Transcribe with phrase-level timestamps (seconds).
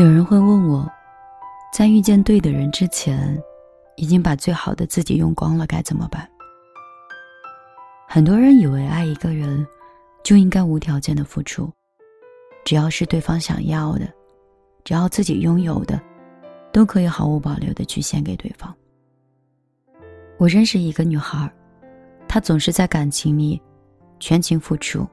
[0.00, 0.90] 有人会问我，
[1.70, 3.38] 在遇见对的人之前，
[3.96, 6.26] 已经把最好的自己用光了，该怎么办？
[8.08, 9.66] 很多人以为爱一个人，
[10.24, 11.70] 就应该无条件的付出，
[12.64, 14.10] 只要是对方想要的，
[14.84, 16.00] 只要自己拥有的，
[16.72, 18.74] 都可以毫无保留的去献给对方。
[20.38, 21.52] 我认识一个女孩，
[22.26, 23.60] 她总是在感情里
[24.18, 25.06] 全情付出，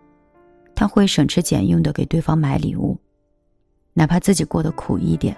[0.74, 2.98] 她会省吃俭用的给对方买礼物。
[3.98, 5.36] 哪怕自己过得苦一点，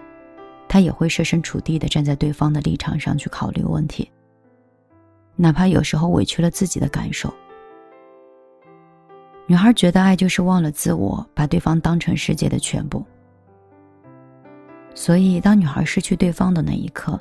[0.68, 4.12] 他也会设身处地的站在对方的立场上去考虑问题。
[5.38, 7.34] 哪怕有时候委屈了自己的感受，
[9.48, 13.02] 女孩觉得爱就是忘了自我，把对方当成世界的全部。
[14.94, 17.18] 所以，当女孩失去对方的那一刻，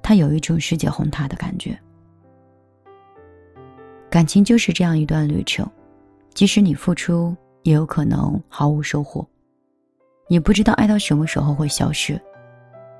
[0.00, 1.76] 她有一种世界崩塌的感觉。
[4.08, 5.68] 感情就是这样一段旅程，
[6.34, 9.28] 即使你付出，也有可能毫无收获。
[10.30, 12.20] 你不知道爱到什么时候会消失，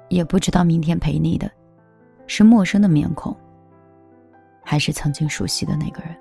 [0.08, 1.50] 也不知道明天陪你的，
[2.26, 3.36] 是陌生的面孔，
[4.64, 6.16] 还是曾经熟悉的那个人。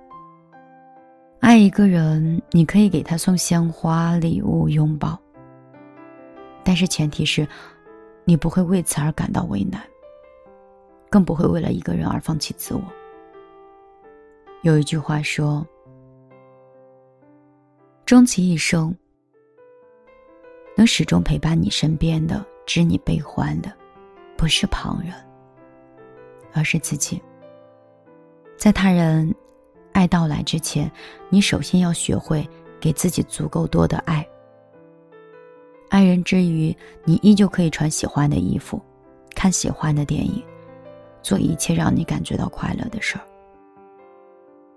[1.40, 5.18] 爱一个人，你可以给他送鲜花、礼物、拥抱，
[6.62, 7.48] 但是前提是，
[8.26, 9.82] 你不会为此而感到为难，
[11.10, 12.84] 更不会为了一个人而放弃自我。
[14.62, 15.66] 有一句话说
[18.06, 18.94] ：“终其一生。”
[20.78, 23.74] 能始终陪伴你身边的、知你悲欢的，
[24.38, 25.12] 不是旁人，
[26.54, 27.20] 而是自己。
[28.56, 29.34] 在他人
[29.92, 30.90] 爱到来之前，
[31.30, 32.48] 你首先要学会
[32.80, 34.26] 给自己足够多的爱。
[35.90, 38.80] 爱人之余，你依旧可以穿喜欢的衣服，
[39.34, 40.44] 看喜欢的电影，
[41.24, 43.26] 做一切让你感觉到快乐的事儿。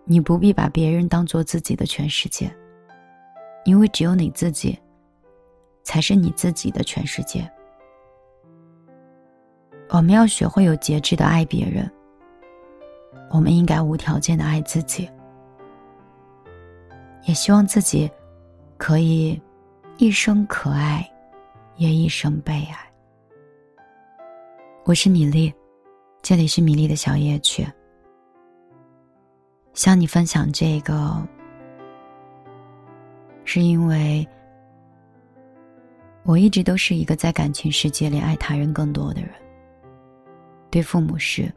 [0.06, 2.50] 你不必把别人当做自己的全世界，
[3.66, 4.78] 因为只有你自己。
[5.82, 7.50] 才是你自己的全世界。
[9.88, 11.90] 我们要学会有节制的爱别人。
[13.28, 15.08] 我们应该无条件的爱自己，
[17.26, 18.10] 也希望自己
[18.76, 19.40] 可以
[19.98, 21.08] 一生可爱，
[21.76, 22.92] 也一生被爱。
[24.84, 25.52] 我是米粒，
[26.22, 27.66] 这里是米粒的小夜曲。
[29.74, 31.20] 向你分享这个，
[33.44, 34.26] 是因为。
[36.30, 39.32] 我一直都是一个在感情世界里爱他人更多的人。
[40.70, 41.52] 对父母是，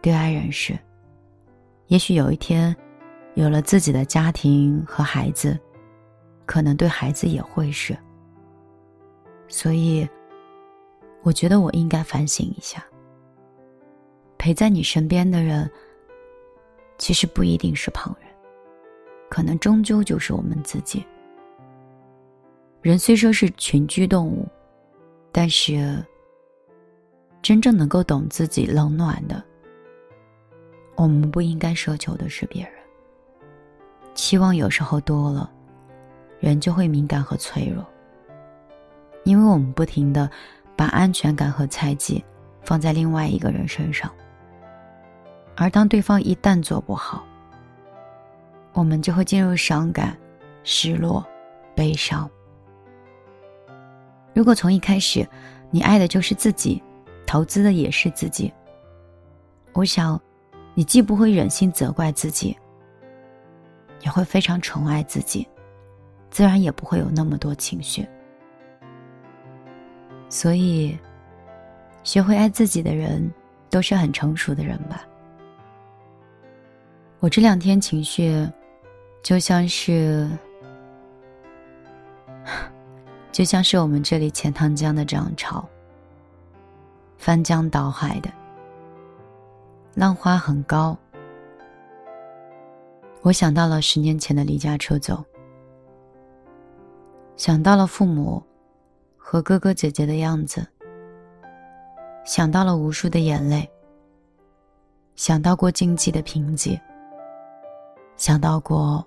[0.00, 0.78] 对爱人是。
[1.88, 2.74] 也许有一天，
[3.34, 5.58] 有了自己的家庭和孩子，
[6.44, 7.98] 可能对孩子也会是。
[9.48, 10.08] 所以，
[11.22, 12.86] 我觉得我应该反省一下。
[14.38, 15.68] 陪在你身边的人，
[16.96, 18.30] 其实不一定是旁人，
[19.28, 21.04] 可能终究就是我们自己。
[22.86, 24.46] 人虽说是群居动物，
[25.32, 26.00] 但是
[27.42, 29.42] 真正能够懂自己冷暖的，
[30.94, 32.72] 我们不应该奢求的是别人。
[34.14, 35.50] 期望有时候多了，
[36.38, 37.84] 人就会敏感和脆弱，
[39.24, 40.30] 因为我们不停的
[40.76, 42.24] 把安全感和猜忌
[42.62, 44.08] 放在另外一个人身上，
[45.56, 47.26] 而当对方一旦做不好，
[48.74, 50.16] 我们就会进入伤感、
[50.62, 51.26] 失落、
[51.74, 52.30] 悲伤。
[54.36, 55.26] 如果从一开始，
[55.70, 56.82] 你爱的就是自己，
[57.26, 58.52] 投资的也是自己，
[59.72, 60.20] 我想，
[60.74, 62.54] 你既不会忍心责怪自己，
[64.02, 65.48] 也会非常宠爱自己，
[66.30, 68.06] 自然也不会有那么多情绪。
[70.28, 70.94] 所以，
[72.04, 73.32] 学会爱自己的人，
[73.70, 75.02] 都是很成熟的人吧。
[77.20, 78.46] 我这两天情绪，
[79.22, 80.28] 就像是。
[83.36, 85.62] 就像是我们这里钱塘江的涨潮，
[87.18, 88.32] 翻江倒海的，
[89.92, 90.96] 浪花很高。
[93.20, 95.22] 我想到了十年前的离家出走，
[97.36, 98.42] 想到了父母
[99.18, 100.66] 和哥哥姐姐的样子，
[102.24, 103.70] 想到了无数的眼泪，
[105.14, 106.80] 想到过经济的贫瘠，
[108.16, 109.06] 想到过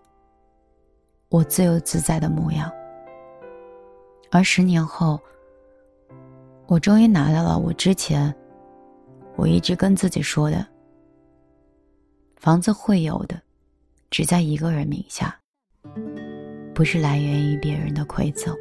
[1.29, 2.71] 我自由自在的模样。
[4.31, 5.19] 而十年后，
[6.67, 8.33] 我终于拿到了我之前
[9.35, 10.65] 我一直跟自己说的：
[12.37, 13.41] 房子会有的，
[14.11, 15.35] 只在一个人名下，
[16.75, 18.53] 不是来源于别人的馈赠；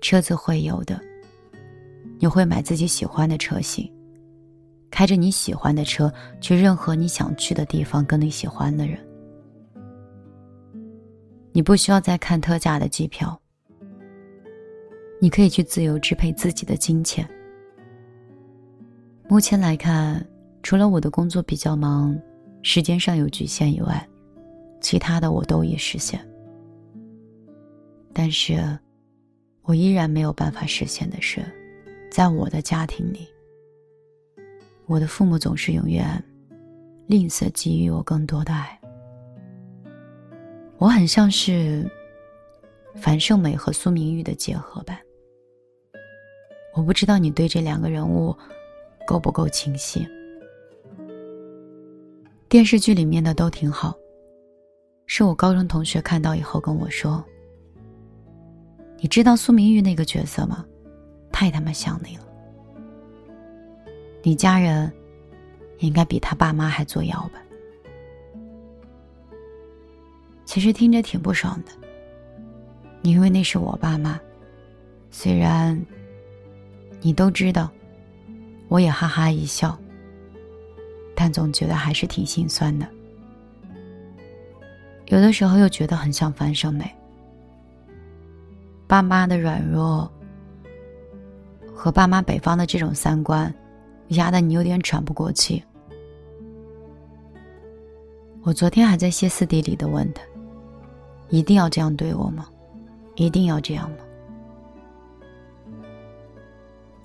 [0.00, 1.00] 车子会有的，
[2.18, 3.88] 你会买自己喜欢的车型，
[4.90, 8.98] 开着你喜欢的车去任何你想去的地方，跟你喜欢的人。
[11.52, 13.40] 你不需要再看特价的机票。
[15.20, 17.28] 你可以去自由支配自己的金钱。
[19.28, 20.24] 目前来看，
[20.62, 22.18] 除了我的工作比较忙，
[22.62, 24.08] 时间上有局限以外，
[24.80, 26.20] 其他的我都已实现。
[28.12, 28.78] 但是，
[29.62, 31.44] 我依然没有办法实现的是，
[32.10, 33.28] 在我的家庭里，
[34.86, 36.22] 我的父母总是永远
[37.06, 38.78] 吝啬给予我更多的爱。
[40.78, 41.84] 我很像是
[42.94, 44.98] 樊胜美和苏明玉的结合版。
[46.78, 48.32] 我不知道你对这两个人物
[49.04, 50.06] 够不够清晰。
[52.48, 53.92] 电视剧里面的都挺好，
[55.04, 57.22] 是我高中同学看到以后跟我说
[59.02, 60.64] ：“你知道苏明玉那个角色吗？
[61.32, 62.22] 太他妈像你了。
[64.22, 64.90] 你家人
[65.80, 67.42] 应该比他爸妈还作妖吧？”
[70.46, 71.72] 其实听着挺不爽的，
[73.02, 74.18] 因为那是我爸妈，
[75.10, 75.76] 虽然
[77.00, 77.70] 你都知道，
[78.68, 79.78] 我也哈哈一笑，
[81.14, 82.86] 但总觉得还是挺心酸的。
[85.06, 86.90] 有的时候又觉得很像樊胜美，
[88.86, 90.10] 爸妈的软弱
[91.74, 93.52] 和爸妈北方的这种三观，
[94.08, 95.62] 压得你有点喘不过气。
[98.42, 100.22] 我昨天还在歇斯底里的问他。
[101.30, 102.48] 一定要这样对我吗？
[103.16, 103.96] 一定要这样吗？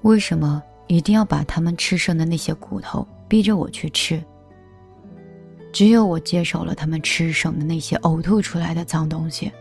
[0.03, 4.23] 为什么一定要把他们吃剩的那些骨头逼着我去吃？
[5.73, 9.51] 只有我接受了他们吃剩的那些呕吐出来的脏东西，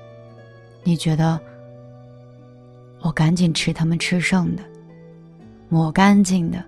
[0.84, 1.40] 你觉得
[3.00, 4.62] 我赶紧吃他们吃剩的，
[5.68, 6.62] 抹干净的，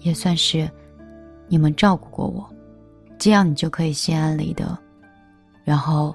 [0.00, 0.68] 也算是
[1.46, 2.44] 你们照顾过我，
[3.18, 4.76] 这样你就可以心安理得，
[5.64, 6.14] 然后。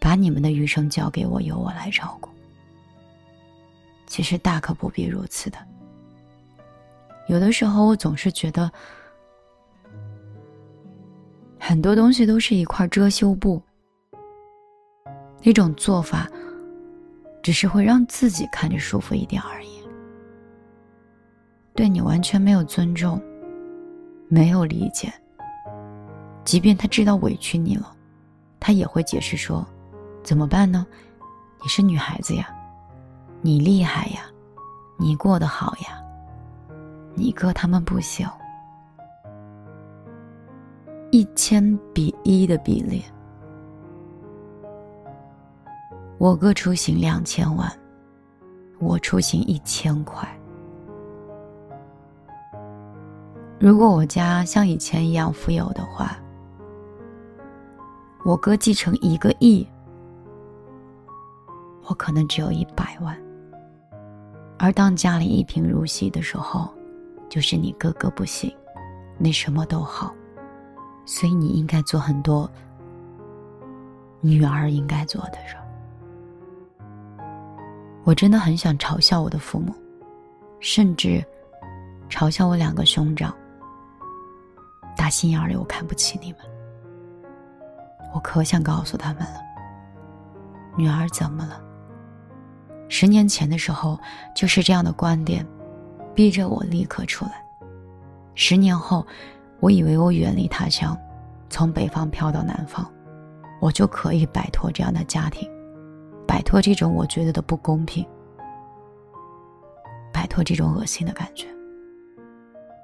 [0.00, 2.28] 把你们的余生交给我，由我来照顾。
[4.14, 5.58] 其实大可不必如此的。
[7.26, 8.70] 有的时候，我总是觉得，
[11.58, 13.60] 很多东西都是一块遮羞布。
[15.42, 16.28] 那种做法，
[17.42, 19.82] 只是会让自己看着舒服一点而已。
[21.74, 23.20] 对你完全没有尊重，
[24.28, 25.12] 没有理解。
[26.44, 27.92] 即便他知道委屈你了，
[28.60, 29.66] 他也会解释说。
[30.22, 30.86] 怎么办呢？
[31.60, 32.48] 你是女孩子呀，
[33.46, 34.22] 你厉害呀，
[34.96, 36.02] 你过得好呀，
[37.14, 38.26] 你哥他们不行。
[41.10, 43.04] 一千比一的比例，
[46.16, 47.70] 我哥出行两千万，
[48.80, 50.26] 我出行一千块。
[53.60, 56.16] 如果我家像以前一样富有的话，
[58.24, 59.68] 我哥继承一个亿。
[61.86, 63.14] 我可能只有一百万，
[64.58, 66.72] 而当家里一贫如洗的时候，
[67.28, 68.54] 就是你哥哥不行，
[69.18, 70.14] 你什么都好，
[71.04, 72.50] 所以你应该做很多
[74.20, 75.56] 女儿应该做的事。
[78.04, 79.74] 我真的很想嘲笑我的父母，
[80.60, 81.24] 甚至
[82.08, 83.34] 嘲笑我两个兄长。
[84.96, 86.40] 打心眼里，我看不起你们。
[88.14, 89.40] 我可想告诉他们了，
[90.76, 91.60] 女儿怎么了？
[92.96, 93.98] 十年前的时候，
[94.36, 95.44] 就是这样的观点，
[96.14, 97.44] 逼着我立刻出来。
[98.36, 99.04] 十年后，
[99.58, 100.96] 我以为我远离他乡，
[101.50, 102.88] 从北方飘到南方，
[103.60, 105.50] 我就可以摆脱这样的家庭，
[106.24, 108.06] 摆脱这种我觉得的不公平，
[110.12, 111.48] 摆脱这种恶心的感觉。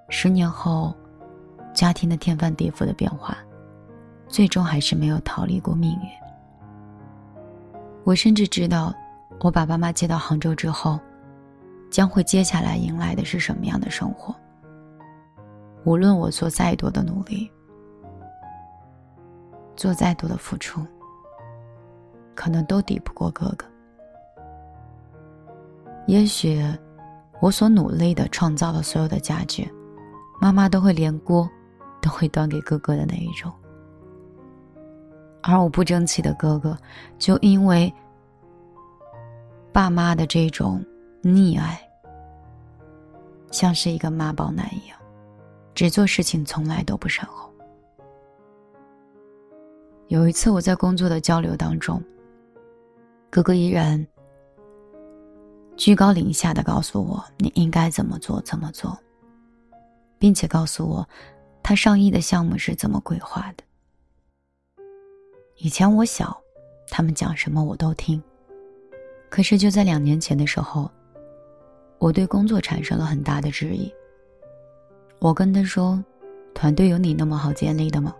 [0.08, 0.92] 十年后，
[1.72, 3.38] 家庭的天翻地覆的变化，
[4.26, 6.08] 最终还是没有逃离过命运。
[8.02, 8.92] 我甚至知道。
[9.42, 11.00] 我把爸妈接到杭州之后，
[11.90, 14.34] 将会接下来迎来的是什么样的生活？
[15.84, 17.50] 无论我做再多的努力，
[19.76, 20.86] 做再多的付出，
[22.34, 23.64] 可能都抵不过哥哥。
[26.06, 26.62] 也许，
[27.40, 29.66] 我所努力的创造的所有的家具，
[30.38, 31.48] 妈妈都会连锅
[32.02, 33.50] 都会端给哥哥的那一种，
[35.42, 36.76] 而我不争气的哥哥，
[37.18, 37.90] 就因为。
[39.72, 40.84] 爸妈的这种
[41.22, 41.80] 溺爱，
[43.50, 44.98] 像是一个妈宝男一样，
[45.74, 47.48] 只做事情从来都不善后。
[50.08, 52.02] 有一次我在工作的交流当中，
[53.30, 54.04] 哥哥依然
[55.76, 58.98] 居高临下的告诉我你应该怎么做怎么做，
[60.18, 61.08] 并且告诉我
[61.62, 63.62] 他上亿的项目是怎么规划的。
[65.58, 66.36] 以前我小，
[66.88, 68.20] 他们讲什么我都听。
[69.30, 70.90] 可是就在两年前的时候，
[71.98, 73.92] 我对工作产生了很大的质疑。
[75.20, 76.02] 我跟他说
[76.52, 78.14] ：“团队有你那么好建立的吗？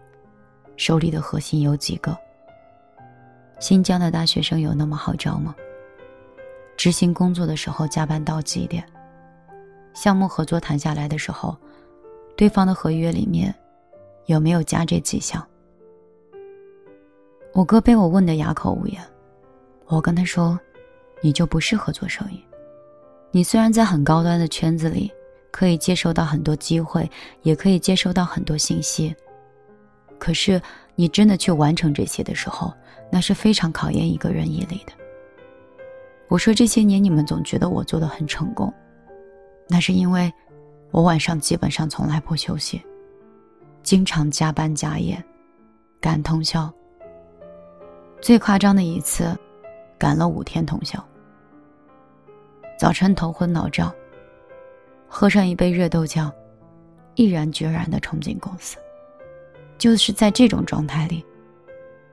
[0.77, 2.17] 手里的核心有几个？
[3.59, 5.55] 新疆的大学生有那么好招吗？
[6.77, 8.85] 执行工作的时候加班到几点？
[9.93, 11.57] 项目合作谈下来的时候，
[12.37, 13.53] 对方的合约里面
[14.27, 15.45] 有没有加这几项？”
[17.53, 19.03] 我哥被我问得哑口无言。
[19.87, 20.59] 我跟他说
[21.23, 22.43] ：“你就不适合做生意。
[23.31, 25.13] 你虽然在很高端的圈子里，
[25.51, 27.09] 可以接收到很多机会，
[27.43, 29.15] 也可以接收到很多信息。
[30.19, 30.61] 可是
[30.95, 32.73] 你真的去完成这些的时候，
[33.11, 34.93] 那是非常考验一个人毅力的。”
[36.29, 38.73] 我说：“这些年你们总觉得我做的很成功，
[39.69, 40.33] 那是因为
[40.91, 42.81] 我晚上基本上从来不休息，
[43.83, 45.23] 经常加班加夜，
[46.01, 46.73] 赶通宵。
[48.21, 49.37] 最夸张的一次。”
[50.01, 50.99] 赶了五天通宵，
[52.81, 53.95] 早晨头昏脑胀，
[55.07, 56.33] 喝上一杯热豆浆，
[57.15, 58.79] 毅然决然的冲进公司。
[59.77, 61.23] 就是在这种状态里，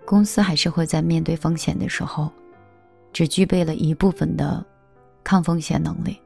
[0.06, 2.30] 公司还是会在面对风险的时候，
[3.14, 4.62] 只具备了一部分的
[5.24, 6.22] 抗风险能力，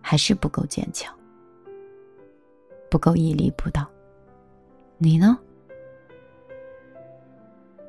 [0.00, 1.12] 还是不够坚强，
[2.88, 3.84] 不够屹立不倒。
[4.98, 5.36] 你呢？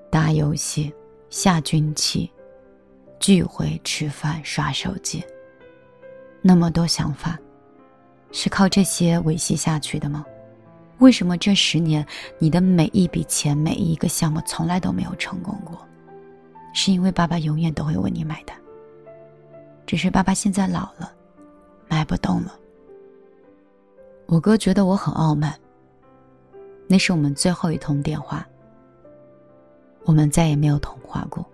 [0.09, 0.91] 打游戏。
[1.29, 2.31] 下军棋，
[3.23, 5.23] 聚会吃饭刷手机，
[6.41, 7.39] 那么多想法，
[8.33, 10.25] 是靠这些维系下去的吗？
[10.97, 12.05] 为什么这十年
[12.37, 15.79] 你的每一笔钱、每一个项目从来都没有成功过？
[16.73, 18.57] 是因为爸爸永远都会为你买单。
[19.85, 21.09] 只是爸爸现在老了，
[21.87, 22.53] 买不动了。
[24.25, 25.57] 我哥觉得我很傲慢。
[26.89, 28.45] 那是我们最后一通电话。
[30.03, 31.49] 我们再也没有通话过。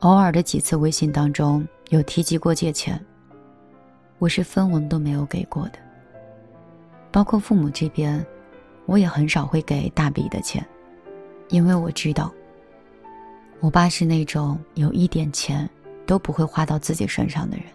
[0.00, 3.04] 偶尔的几次微信当中有提及过借钱，
[4.20, 5.78] 我是分文都没有给过的。
[7.10, 8.24] 包括父母这边，
[8.86, 10.64] 我也很少会给大笔的钱，
[11.48, 12.32] 因为我知道，
[13.58, 15.68] 我爸是那种有一点钱
[16.06, 17.66] 都不会花到自己身上的人。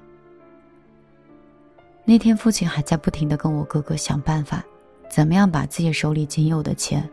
[2.05, 4.63] 那天父亲还在不停的跟我哥哥想办法，
[5.09, 7.09] 怎么样把自己手里仅有的钱。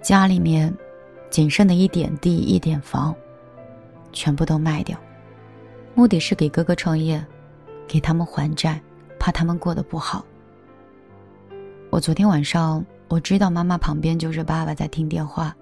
[0.00, 0.72] 家里面
[1.30, 3.12] 仅剩的一点地、一点房，
[4.18, 4.98] 全部都卖掉，
[5.94, 7.24] 目的是给哥哥创业，
[7.86, 8.82] 给他们还债，
[9.16, 10.24] 怕他们过得不好。
[11.90, 15.54] 我昨天晚上我知道妈妈旁边就是爸爸在听电话，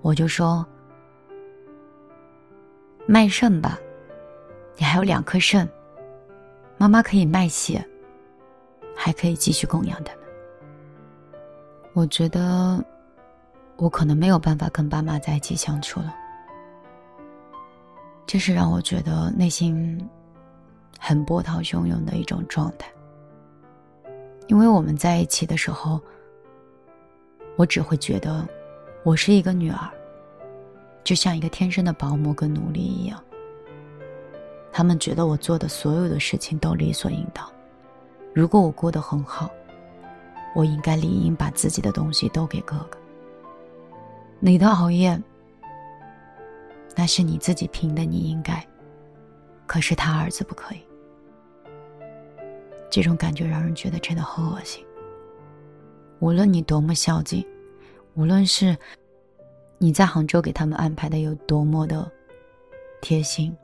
[0.00, 0.64] 我就说
[3.06, 3.78] ：“卖肾吧，
[4.78, 5.68] 你还有两颗肾，
[6.78, 7.86] 妈妈可以卖血，
[8.96, 10.24] 还可以继续供养他们。”
[11.92, 12.82] 我觉得。
[13.80, 16.12] 我可能没有办法跟爸妈在一起相处了，
[18.28, 19.98] 这是让我觉得内心
[20.98, 22.86] 很波涛汹涌的一种状态。
[24.48, 25.98] 因为我们在一起的时候，
[27.56, 28.46] 我只会觉得
[29.02, 29.88] 我是一个女儿，
[31.02, 33.18] 就像一个天生的保姆跟奴隶一样。
[34.70, 37.50] 他们觉得我做的所有的事情都理所应当。
[38.34, 39.50] 如果我过得很好，
[40.54, 42.98] 我应该理应把自己的东西都给哥哥。
[44.38, 45.18] 你的熬夜，
[46.98, 48.60] 那是你自己拼的，你应该。
[49.68, 50.80] 可是他儿子不可以，
[52.90, 54.84] 这种感觉让人觉得真的很恶心。
[56.18, 57.46] 无论你多么孝敬，
[58.14, 58.76] 无论是
[59.78, 62.10] 你在杭州给他们安排的有多么的
[63.00, 63.56] 贴心，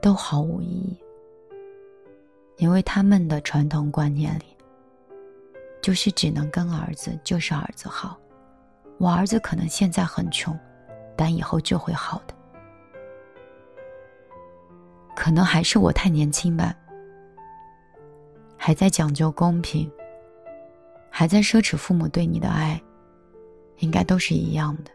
[0.00, 0.96] 都毫无意义。
[2.58, 4.44] 因为他们的传统观念里，
[5.82, 8.16] 就是只能跟儿子就是儿子好。
[8.98, 10.56] 我儿子可能现在很穷，
[11.16, 12.35] 但以后就会好的。
[15.16, 16.76] 可能还是我太年轻吧，
[18.56, 19.90] 还在讲究公平，
[21.10, 22.80] 还在奢侈父母对你的爱，
[23.78, 24.90] 应该都是一样的。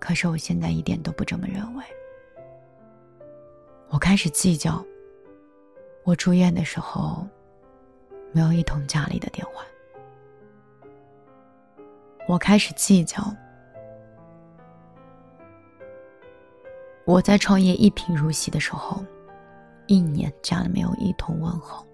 [0.00, 1.84] 可是我现在一点都不这么认为，
[3.90, 4.84] 我开始计较。
[6.02, 7.26] 我住院的时候，
[8.32, 9.64] 没有一通家里的电话。
[12.26, 13.22] 我开始计较，
[17.06, 19.04] 我在创业一贫如洗的时候，
[19.86, 21.86] 一年家里没有一通问候。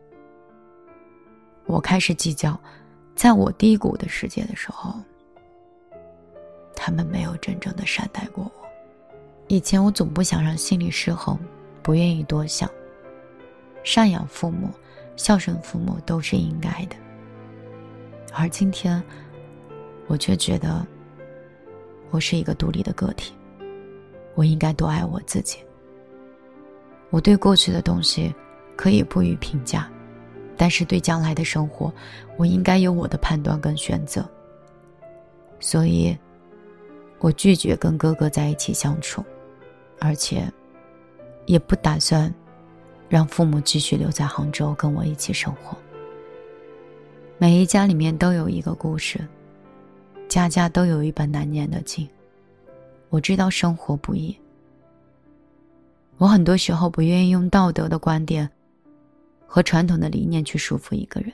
[1.66, 2.58] 我开始计较，
[3.16, 4.94] 在我低谷的世界的时候，
[6.76, 8.52] 他们没有真正的善待过我。
[9.48, 11.36] 以前我总不想让心里失衡，
[11.82, 12.70] 不愿意多想。
[13.82, 14.70] 赡养父母、
[15.16, 16.96] 孝顺父母都是应该的，
[18.32, 19.02] 而今天。
[20.06, 20.84] 我却觉得，
[22.10, 23.32] 我是一个独立的个体，
[24.40, 25.58] 我应该多爱我自己。
[27.10, 28.34] 我对过去的东西
[28.74, 29.86] 可以不予评价，
[30.56, 31.92] 但是对将来的生活，
[32.38, 34.26] 我应该有我的判断跟选择。
[35.58, 36.16] 所以，
[37.18, 39.22] 我拒绝跟哥哥在一起相处，
[39.98, 40.50] 而且，
[41.44, 42.34] 也不打算
[43.10, 45.76] 让父母继续留在杭州跟我一起生活。
[47.36, 49.20] 每一家里面都有一个故事，
[50.30, 52.08] 家家都有一本难念的经。
[53.10, 54.34] 我知道生活不易。
[56.16, 58.48] 我很多时候不愿意用道德的观点
[59.46, 61.32] 和传统的理念去束缚一个人，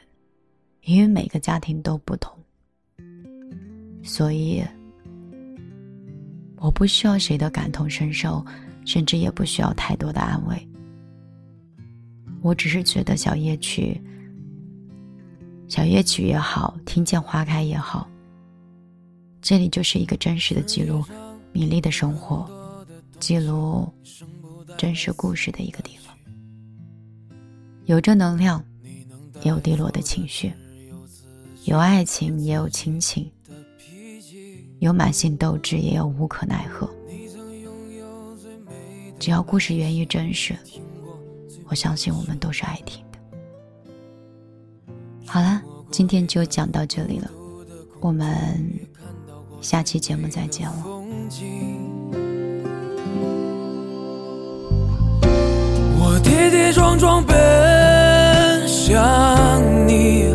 [0.84, 2.32] 因为每个家庭都不同，
[4.02, 4.64] 所以
[6.56, 8.44] 我不需要谁的感同身受，
[8.84, 10.68] 甚至也不需要太多的安慰。
[12.40, 14.00] 我只是觉得小夜曲，
[15.66, 18.08] 小夜曲也好，听见花开也好，
[19.42, 21.04] 这里就是一个真实的记录
[21.56, 22.46] 米粒的生活，
[23.18, 23.90] 记录。
[24.76, 26.14] 真实故事的一个地方，
[27.86, 28.62] 有正能量，
[29.40, 30.52] 也有低落的情绪，
[31.64, 33.32] 有爱情，也有亲情，
[34.80, 36.86] 有满心斗志，也有无可奈何。
[39.18, 40.54] 只要故事源于真实，
[41.68, 43.18] 我相信我们都是爱听的。
[45.24, 47.30] 好了，今天就讲到这里了，
[48.00, 48.62] 我们
[49.60, 50.84] 下期节目再见了。
[55.98, 57.34] 我跌跌撞撞奔
[58.68, 60.34] 向，你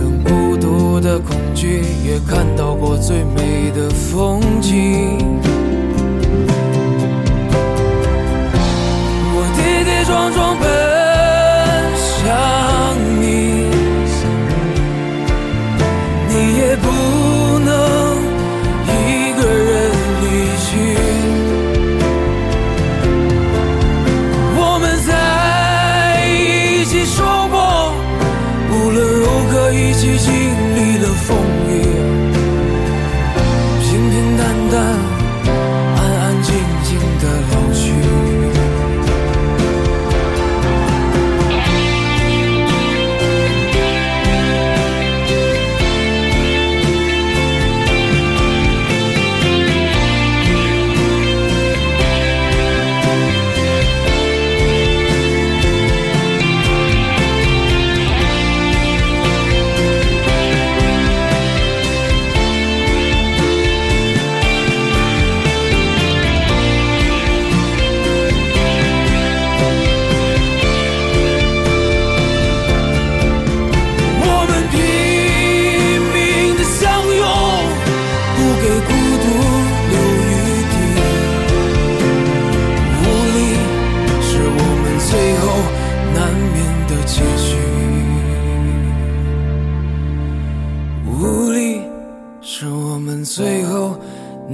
[1.01, 5.17] 的恐惧也看到过最美的风景。
[9.33, 10.90] 我跌跌撞撞奔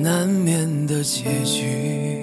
[0.01, 2.16] 难免的结局。